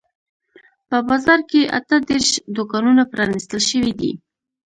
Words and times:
په 0.89 0.97
بازار 1.09 1.39
کې 1.49 1.61
اته 1.77 1.95
دیرش 2.07 2.29
دوکانونه 2.57 3.03
پرانیستل 3.11 3.61
شوي 3.69 3.93
دي. 3.99 4.11